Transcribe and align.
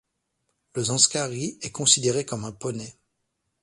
Le 0.73 0.83
Zanskari 0.85 1.59
est 1.61 1.69
considéré 1.71 2.25
comme 2.25 2.43
un 2.43 2.51
poney. 2.51 2.95